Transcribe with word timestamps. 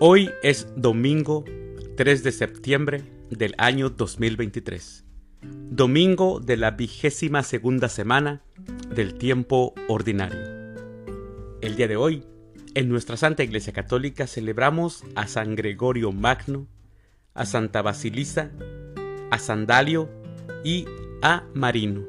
Hoy 0.00 0.30
es 0.44 0.68
domingo 0.76 1.44
3 1.96 2.22
de 2.22 2.30
septiembre 2.30 3.02
del 3.30 3.56
año 3.58 3.90
2023, 3.90 5.04
domingo 5.42 6.38
de 6.38 6.56
la 6.56 6.70
vigésima 6.70 7.42
segunda 7.42 7.88
semana 7.88 8.44
del 8.94 9.14
tiempo 9.14 9.74
ordinario. 9.88 10.38
El 11.62 11.74
día 11.74 11.88
de 11.88 11.96
hoy, 11.96 12.22
en 12.76 12.88
nuestra 12.88 13.16
Santa 13.16 13.42
Iglesia 13.42 13.72
Católica 13.72 14.28
celebramos 14.28 15.02
a 15.16 15.26
San 15.26 15.56
Gregorio 15.56 16.12
Magno, 16.12 16.68
a 17.34 17.44
Santa 17.44 17.82
Basilisa, 17.82 18.52
a 19.32 19.38
Sandalio 19.40 20.08
y 20.62 20.84
a 21.22 21.42
Marino. 21.54 22.04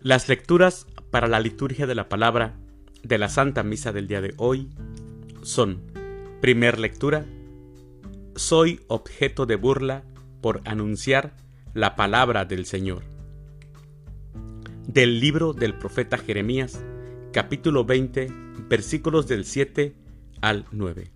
Las 0.00 0.30
lecturas 0.30 0.86
para 1.10 1.28
la 1.28 1.40
liturgia 1.40 1.86
de 1.86 1.94
la 1.94 2.08
palabra 2.08 2.54
de 3.02 3.18
la 3.18 3.28
Santa 3.28 3.62
Misa 3.62 3.92
del 3.92 4.08
día 4.08 4.22
de 4.22 4.32
hoy 4.38 4.70
son, 5.46 5.80
primer 6.40 6.80
lectura, 6.80 7.24
soy 8.34 8.80
objeto 8.88 9.46
de 9.46 9.54
burla 9.54 10.02
por 10.40 10.60
anunciar 10.64 11.36
la 11.72 11.94
palabra 11.94 12.44
del 12.44 12.66
Señor. 12.66 13.04
Del 14.88 15.20
libro 15.20 15.52
del 15.52 15.74
profeta 15.78 16.18
Jeremías, 16.18 16.84
capítulo 17.32 17.84
20, 17.84 18.26
versículos 18.68 19.28
del 19.28 19.44
7 19.44 19.94
al 20.40 20.64
9. 20.72 21.12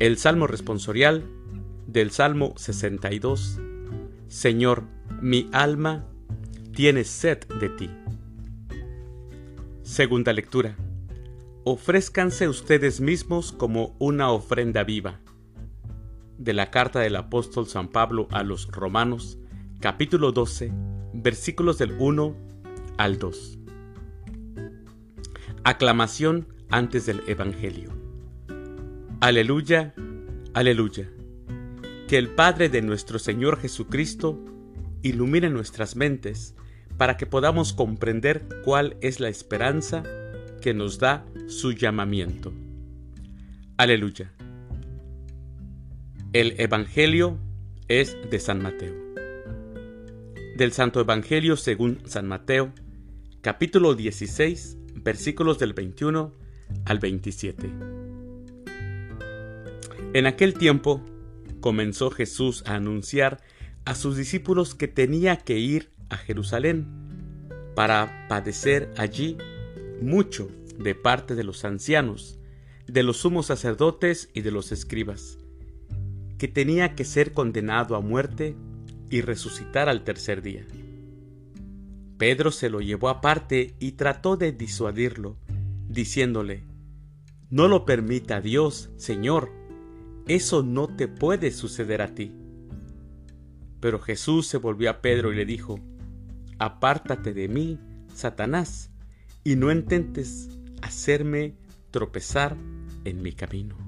El 0.00 0.18
Salmo 0.18 0.48
responsorial 0.48 1.24
del 1.86 2.10
Salmo 2.10 2.54
62. 2.56 3.60
Señor, 4.26 4.82
mi 5.22 5.48
alma 5.52 6.04
tiene 6.74 7.04
sed 7.04 7.46
de 7.60 7.68
ti. 7.68 7.90
Segunda 9.82 10.32
lectura 10.32 10.76
ofrézcanse 11.70 12.48
ustedes 12.48 12.98
mismos 12.98 13.52
como 13.52 13.94
una 13.98 14.30
ofrenda 14.30 14.84
viva. 14.84 15.20
De 16.38 16.54
la 16.54 16.70
carta 16.70 17.00
del 17.00 17.14
apóstol 17.14 17.66
San 17.66 17.88
Pablo 17.88 18.26
a 18.30 18.42
los 18.42 18.68
Romanos, 18.68 19.38
capítulo 19.78 20.32
12, 20.32 20.72
versículos 21.12 21.76
del 21.76 21.94
1 21.98 22.34
al 22.96 23.18
2. 23.18 23.58
Aclamación 25.62 26.48
antes 26.70 27.04
del 27.04 27.22
Evangelio. 27.26 27.90
Aleluya, 29.20 29.92
aleluya. 30.54 31.10
Que 32.08 32.16
el 32.16 32.30
Padre 32.30 32.70
de 32.70 32.80
nuestro 32.80 33.18
Señor 33.18 33.60
Jesucristo 33.60 34.42
ilumine 35.02 35.50
nuestras 35.50 35.96
mentes 35.96 36.54
para 36.96 37.18
que 37.18 37.26
podamos 37.26 37.74
comprender 37.74 38.48
cuál 38.64 38.96
es 39.02 39.20
la 39.20 39.28
esperanza 39.28 40.02
que 40.60 40.74
nos 40.74 40.98
da 40.98 41.24
su 41.46 41.72
llamamiento. 41.72 42.52
Aleluya. 43.76 44.32
El 46.32 46.60
Evangelio 46.60 47.38
es 47.88 48.16
de 48.30 48.38
San 48.38 48.62
Mateo. 48.62 48.94
Del 50.56 50.72
Santo 50.72 51.00
Evangelio 51.00 51.56
según 51.56 52.00
San 52.04 52.26
Mateo, 52.26 52.72
capítulo 53.40 53.94
16, 53.94 54.76
versículos 54.96 55.58
del 55.58 55.72
21 55.72 56.34
al 56.84 56.98
27. 56.98 57.70
En 60.14 60.26
aquel 60.26 60.54
tiempo 60.54 61.02
comenzó 61.60 62.10
Jesús 62.10 62.62
a 62.66 62.74
anunciar 62.74 63.40
a 63.84 63.94
sus 63.94 64.16
discípulos 64.16 64.74
que 64.74 64.88
tenía 64.88 65.36
que 65.36 65.58
ir 65.58 65.90
a 66.10 66.16
Jerusalén 66.16 66.86
para 67.74 68.26
padecer 68.28 68.92
allí 68.96 69.38
mucho 70.00 70.50
de 70.78 70.94
parte 70.94 71.34
de 71.34 71.44
los 71.44 71.64
ancianos, 71.64 72.38
de 72.86 73.02
los 73.02 73.18
sumos 73.18 73.46
sacerdotes 73.46 74.30
y 74.32 74.40
de 74.40 74.50
los 74.50 74.72
escribas, 74.72 75.38
que 76.38 76.48
tenía 76.48 76.94
que 76.94 77.04
ser 77.04 77.32
condenado 77.32 77.96
a 77.96 78.00
muerte 78.00 78.56
y 79.10 79.20
resucitar 79.20 79.88
al 79.88 80.04
tercer 80.04 80.42
día. 80.42 80.66
Pedro 82.16 82.50
se 82.50 82.70
lo 82.70 82.80
llevó 82.80 83.08
aparte 83.08 83.74
y 83.78 83.92
trató 83.92 84.36
de 84.36 84.52
disuadirlo, 84.52 85.36
diciéndole, 85.88 86.64
No 87.50 87.68
lo 87.68 87.84
permita 87.84 88.40
Dios, 88.40 88.90
Señor, 88.96 89.52
eso 90.26 90.62
no 90.62 90.88
te 90.88 91.08
puede 91.08 91.52
suceder 91.52 92.02
a 92.02 92.14
ti. 92.14 92.32
Pero 93.80 94.00
Jesús 94.00 94.46
se 94.46 94.58
volvió 94.58 94.90
a 94.90 95.00
Pedro 95.00 95.32
y 95.32 95.36
le 95.36 95.46
dijo, 95.46 95.78
Apártate 96.58 97.32
de 97.32 97.48
mí, 97.48 97.78
Satanás, 98.12 98.90
y 99.48 99.56
no 99.56 99.72
intentes 99.72 100.50
hacerme 100.82 101.54
tropezar 101.90 102.54
en 103.06 103.22
mi 103.22 103.32
camino. 103.32 103.78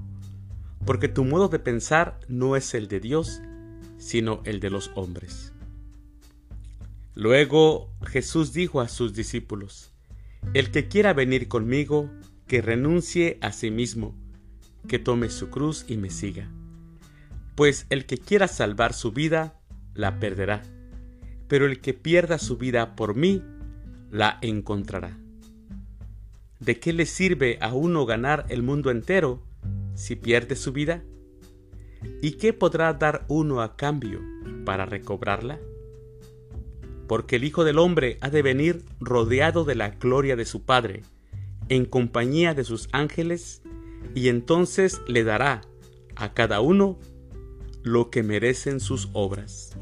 Porque 0.87 1.07
tu 1.07 1.23
modo 1.23 1.49
de 1.49 1.59
pensar 1.59 2.19
no 2.27 2.55
es 2.55 2.73
el 2.73 2.87
de 2.87 2.99
Dios, 2.99 3.43
sino 3.99 4.41
el 4.45 4.59
de 4.59 4.71
los 4.71 4.89
hombres. 4.95 5.53
Luego 7.13 7.93
Jesús 8.01 8.53
dijo 8.53 8.81
a 8.81 8.87
sus 8.87 9.13
discípulos, 9.13 9.93
El 10.55 10.71
que 10.71 10.87
quiera 10.87 11.13
venir 11.13 11.47
conmigo, 11.47 12.09
que 12.47 12.63
renuncie 12.63 13.37
a 13.41 13.51
sí 13.51 13.69
mismo, 13.69 14.15
que 14.87 14.97
tome 14.97 15.29
su 15.29 15.51
cruz 15.51 15.85
y 15.87 15.95
me 15.95 16.09
siga. 16.09 16.49
Pues 17.53 17.85
el 17.91 18.07
que 18.07 18.17
quiera 18.17 18.47
salvar 18.47 18.93
su 18.93 19.11
vida, 19.11 19.61
la 19.93 20.19
perderá, 20.19 20.63
pero 21.47 21.67
el 21.67 21.81
que 21.81 21.93
pierda 21.93 22.39
su 22.39 22.57
vida 22.57 22.95
por 22.95 23.15
mí, 23.15 23.43
la 24.09 24.39
encontrará. 24.41 25.20
¿De 26.61 26.79
qué 26.79 26.93
le 26.93 27.07
sirve 27.07 27.57
a 27.59 27.73
uno 27.73 28.05
ganar 28.05 28.45
el 28.49 28.61
mundo 28.61 28.91
entero 28.91 29.41
si 29.95 30.15
pierde 30.15 30.55
su 30.55 30.71
vida? 30.71 31.03
¿Y 32.21 32.33
qué 32.33 32.53
podrá 32.53 32.93
dar 32.93 33.25
uno 33.29 33.61
a 33.61 33.75
cambio 33.75 34.21
para 34.63 34.85
recobrarla? 34.85 35.59
Porque 37.07 37.37
el 37.37 37.45
Hijo 37.45 37.63
del 37.63 37.79
Hombre 37.79 38.19
ha 38.21 38.29
de 38.29 38.43
venir 38.43 38.85
rodeado 38.99 39.65
de 39.65 39.73
la 39.73 39.89
gloria 39.89 40.35
de 40.35 40.45
su 40.45 40.63
Padre, 40.63 41.01
en 41.67 41.85
compañía 41.85 42.53
de 42.53 42.63
sus 42.63 42.89
ángeles, 42.91 43.63
y 44.13 44.29
entonces 44.29 45.01
le 45.07 45.23
dará 45.23 45.61
a 46.15 46.35
cada 46.35 46.61
uno 46.61 46.99
lo 47.81 48.11
que 48.11 48.21
merecen 48.21 48.79
sus 48.79 49.09
obras. 49.13 49.75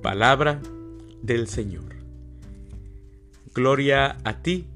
Palabra 0.00 0.62
del 1.22 1.48
Señor. 1.48 1.93
Gloria 3.54 4.16
a 4.24 4.42
ti, 4.42 4.66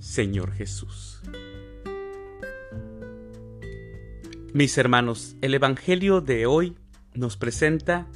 Señor 0.00 0.50
Jesús. 0.54 1.20
Mis 4.52 4.76
hermanos, 4.76 5.36
el 5.40 5.54
Evangelio 5.54 6.20
de 6.20 6.46
hoy 6.46 6.74
nos 7.14 7.36
presenta 7.36 8.08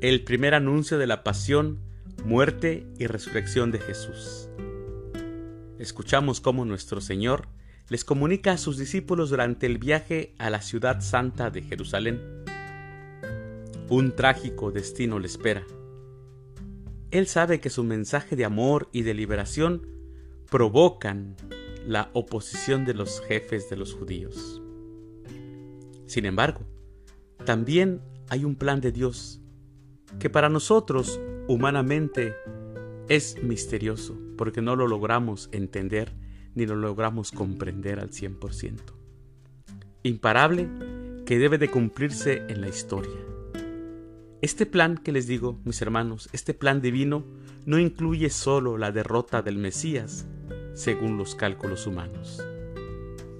el 0.00 0.24
primer 0.24 0.54
anuncio 0.54 0.96
de 0.96 1.06
la 1.06 1.22
pasión, 1.22 1.80
muerte 2.24 2.86
y 2.98 3.06
resurrección 3.08 3.72
de 3.72 3.80
Jesús. 3.80 4.48
Escuchamos 5.78 6.40
cómo 6.40 6.64
nuestro 6.64 7.02
Señor 7.02 7.46
les 7.90 8.06
comunica 8.06 8.52
a 8.52 8.58
sus 8.58 8.78
discípulos 8.78 9.28
durante 9.28 9.66
el 9.66 9.76
viaje 9.76 10.34
a 10.38 10.48
la 10.48 10.62
ciudad 10.62 11.02
santa 11.02 11.50
de 11.50 11.60
Jerusalén. 11.60 12.22
Un 13.90 14.16
trágico 14.16 14.72
destino 14.72 15.18
le 15.18 15.26
espera 15.26 15.62
él 17.10 17.26
sabe 17.26 17.60
que 17.60 17.70
su 17.70 17.84
mensaje 17.84 18.36
de 18.36 18.44
amor 18.44 18.88
y 18.92 19.02
de 19.02 19.14
liberación 19.14 19.86
provocan 20.50 21.36
la 21.86 22.10
oposición 22.12 22.84
de 22.84 22.94
los 22.94 23.20
jefes 23.22 23.70
de 23.70 23.76
los 23.76 23.94
judíos. 23.94 24.62
Sin 26.06 26.26
embargo, 26.26 26.60
también 27.44 28.02
hay 28.28 28.44
un 28.44 28.56
plan 28.56 28.80
de 28.80 28.92
Dios 28.92 29.40
que 30.18 30.30
para 30.30 30.48
nosotros 30.48 31.20
humanamente 31.48 32.34
es 33.08 33.42
misterioso 33.42 34.18
porque 34.36 34.60
no 34.60 34.76
lo 34.76 34.86
logramos 34.86 35.48
entender 35.52 36.14
ni 36.54 36.66
lo 36.66 36.76
logramos 36.76 37.30
comprender 37.30 38.00
al 38.00 38.10
100%. 38.10 38.80
Imparable 40.02 40.68
que 41.24 41.38
debe 41.38 41.58
de 41.58 41.70
cumplirse 41.70 42.42
en 42.48 42.60
la 42.60 42.68
historia. 42.68 43.16
Este 44.40 44.66
plan 44.66 44.98
que 44.98 45.10
les 45.10 45.26
digo, 45.26 45.58
mis 45.64 45.82
hermanos, 45.82 46.28
este 46.32 46.54
plan 46.54 46.80
divino 46.80 47.24
no 47.66 47.78
incluye 47.80 48.30
solo 48.30 48.78
la 48.78 48.92
derrota 48.92 49.42
del 49.42 49.58
Mesías, 49.58 50.28
según 50.74 51.18
los 51.18 51.34
cálculos 51.34 51.88
humanos, 51.88 52.40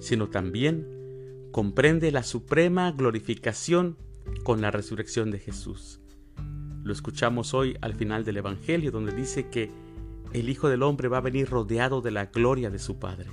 sino 0.00 0.29
también 0.29 0.89
comprende 1.53 2.11
la 2.11 2.25
suprema 2.25 2.91
glorificación 2.91 3.97
con 4.43 4.61
la 4.61 4.73
resurrección 4.73 5.31
de 5.31 5.39
Jesús. 5.39 6.00
Lo 6.83 6.93
escuchamos 6.93 7.55
hoy 7.55 7.77
al 7.81 7.95
final 7.95 8.25
del 8.25 8.39
Evangelio, 8.39 8.91
donde 8.91 9.12
dice 9.12 9.49
que 9.49 9.71
el 10.33 10.49
Hijo 10.49 10.69
del 10.69 10.83
Hombre 10.83 11.06
va 11.06 11.19
a 11.19 11.23
venir 11.23 11.49
rodeado 11.49 12.00
de 12.00 12.11
la 12.11 12.27
gloria 12.27 12.71
de 12.71 12.81
su 12.81 12.99
Padre. 12.99 13.31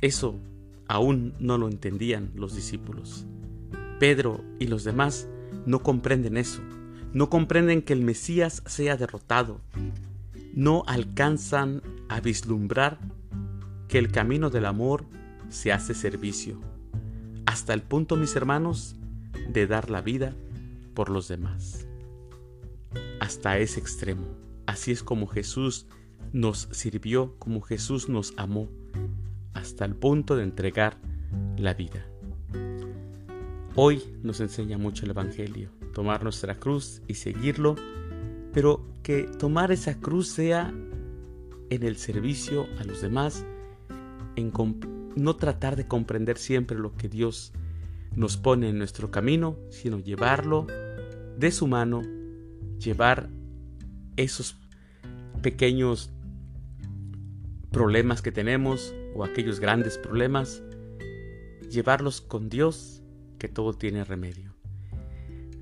Eso 0.00 0.40
aún 0.88 1.34
no 1.38 1.58
lo 1.58 1.68
entendían 1.68 2.32
los 2.34 2.56
discípulos. 2.56 3.24
Pedro 4.00 4.42
y 4.58 4.66
los 4.66 4.82
demás 4.82 5.28
no 5.66 5.82
comprenden 5.82 6.36
eso. 6.36 6.60
No 7.12 7.28
comprenden 7.28 7.82
que 7.82 7.92
el 7.92 8.02
Mesías 8.02 8.62
sea 8.66 8.96
derrotado. 8.96 9.60
No 10.54 10.84
alcanzan 10.86 11.82
a 12.08 12.20
vislumbrar 12.20 12.98
que 13.88 13.98
el 13.98 14.10
camino 14.10 14.50
del 14.50 14.66
amor 14.66 15.04
se 15.50 15.70
hace 15.70 15.92
servicio, 15.92 16.58
hasta 17.44 17.74
el 17.74 17.82
punto, 17.82 18.16
mis 18.16 18.34
hermanos, 18.36 18.96
de 19.50 19.66
dar 19.66 19.90
la 19.90 20.00
vida 20.00 20.34
por 20.94 21.10
los 21.10 21.28
demás. 21.28 21.86
Hasta 23.20 23.58
ese 23.58 23.78
extremo. 23.78 24.26
Así 24.66 24.92
es 24.92 25.02
como 25.02 25.26
Jesús 25.26 25.86
nos 26.32 26.68
sirvió, 26.72 27.36
como 27.38 27.60
Jesús 27.60 28.08
nos 28.08 28.32
amó, 28.38 28.70
hasta 29.52 29.84
el 29.84 29.94
punto 29.94 30.36
de 30.36 30.44
entregar 30.44 30.96
la 31.58 31.74
vida. 31.74 32.06
Hoy 33.74 34.02
nos 34.22 34.40
enseña 34.40 34.76
mucho 34.76 35.06
el 35.06 35.12
Evangelio, 35.12 35.70
tomar 35.94 36.22
nuestra 36.22 36.56
cruz 36.56 37.00
y 37.08 37.14
seguirlo, 37.14 37.74
pero 38.52 38.84
que 39.02 39.22
tomar 39.22 39.72
esa 39.72 39.98
cruz 39.98 40.28
sea 40.28 40.74
en 41.70 41.82
el 41.82 41.96
servicio 41.96 42.66
a 42.78 42.84
los 42.84 43.00
demás, 43.00 43.46
en 44.36 44.52
no 45.16 45.36
tratar 45.36 45.76
de 45.76 45.88
comprender 45.88 46.36
siempre 46.36 46.78
lo 46.78 46.94
que 46.96 47.08
Dios 47.08 47.54
nos 48.14 48.36
pone 48.36 48.68
en 48.68 48.76
nuestro 48.76 49.10
camino, 49.10 49.56
sino 49.70 49.98
llevarlo 49.98 50.66
de 51.38 51.50
su 51.50 51.66
mano, 51.66 52.02
llevar 52.78 53.30
esos 54.16 54.54
pequeños 55.40 56.10
problemas 57.70 58.20
que 58.20 58.32
tenemos 58.32 58.94
o 59.14 59.24
aquellos 59.24 59.60
grandes 59.60 59.96
problemas, 59.96 60.62
llevarlos 61.70 62.20
con 62.20 62.50
Dios, 62.50 63.01
que 63.42 63.48
todo 63.48 63.72
tiene 63.72 64.04
remedio. 64.04 64.54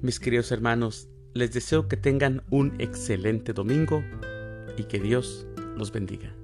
Mis 0.03 0.21
queridos 0.21 0.53
hermanos, 0.53 1.09
les 1.33 1.51
deseo 1.55 1.89
que 1.89 1.97
tengan 1.97 2.43
un 2.51 2.79
excelente 2.79 3.55
domingo 3.55 4.05
y 4.77 4.83
que 4.83 5.01
Dios 5.01 5.47
los 5.79 5.91
bendiga. 5.91 6.37